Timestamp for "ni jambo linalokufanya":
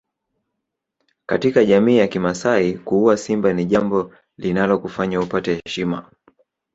3.53-5.21